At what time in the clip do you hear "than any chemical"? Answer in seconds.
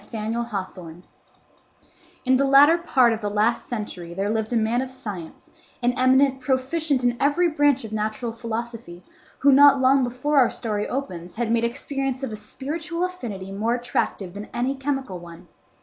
14.33-15.19